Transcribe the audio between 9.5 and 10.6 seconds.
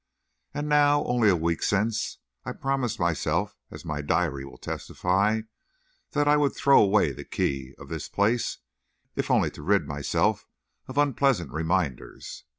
to rid myself